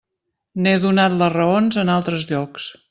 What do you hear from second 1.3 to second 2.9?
raons en altres llocs.